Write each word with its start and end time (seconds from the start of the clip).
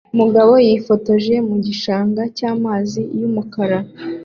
Umugabo 0.13 0.53
yifotoje 0.67 1.33
mu 1.47 1.55
gishanga 1.65 2.21
cyamazi 2.37 3.01
yumukara 3.19 3.79